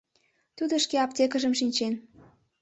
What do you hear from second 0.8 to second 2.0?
шке аптекыжым шинчен.